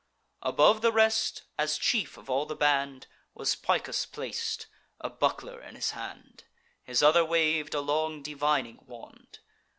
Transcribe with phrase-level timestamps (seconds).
[0.41, 3.05] Above the rest, as chief of all the band,
[3.35, 4.65] Was Picus plac'd,
[4.99, 6.45] a buckler in his hand;
[6.81, 9.41] His other wav'd a long divining wand.